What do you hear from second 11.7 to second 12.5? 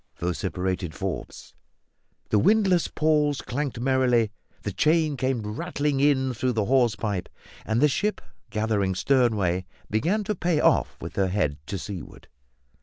seaward.